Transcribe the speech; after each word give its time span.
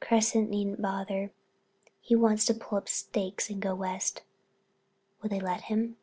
Cresset 0.00 0.48
needn't 0.48 0.80
bother. 0.80 1.30
He 2.00 2.16
wants 2.16 2.46
to 2.46 2.54
pull 2.54 2.78
up 2.78 2.88
stakes 2.88 3.50
and 3.50 3.60
go 3.60 3.74
West." 3.74 4.22
"Will 5.20 5.28
they 5.28 5.40
let 5.40 5.64
him?" 5.64 5.98